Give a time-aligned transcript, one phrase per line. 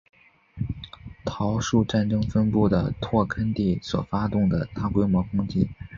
[1.23, 5.69] 桃树战争分布的拓垦地所发动的大规模攻击。